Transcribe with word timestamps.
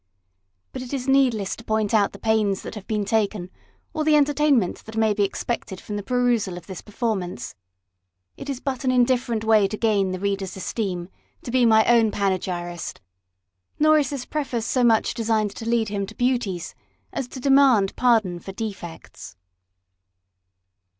But 0.71 0.81
it 0.81 0.95
is 0.95 1.07
needless 1.07 1.55
to 1.55 1.63
point 1.63 1.93
out 1.93 2.11
the 2.11 2.17
pains 2.17 2.63
that 2.63 2.73
have 2.73 2.87
been 2.87 3.05
taken, 3.05 3.51
or 3.93 4.03
the 4.03 4.15
enter 4.15 4.33
tainment 4.33 4.81
that 4.85 4.97
may 4.97 5.13
be 5.13 5.23
expected 5.23 5.79
from 5.79 5.95
the 5.95 6.01
perusal 6.01 6.57
of 6.57 6.65
this 6.65 6.81
performance. 6.81 7.53
It 8.35 8.49
is 8.49 8.59
but 8.59 8.83
an 8.83 8.89
indifferent 8.89 9.43
way 9.43 9.67
to 9.67 9.77
gain 9.77 10.09
the 10.09 10.17
reader's 10.19 10.57
esteem, 10.57 11.09
to 11.43 11.51
be 11.51 11.67
my 11.67 11.85
own 11.85 12.09
panegyrist; 12.09 12.99
nor 13.77 13.99
is 13.99 14.09
this 14.09 14.25
preface 14.25 14.65
so 14.65 14.83
much 14.83 15.13
designed 15.13 15.51
to 15.57 15.69
lead 15.69 15.89
him 15.89 16.07
to 16.07 16.15
beauties, 16.15 16.73
as 17.13 17.27
to 17.27 17.39
demand 17.39 17.95
pardon 17.95 18.39
for 18.39 18.53
defects. 18.53 19.35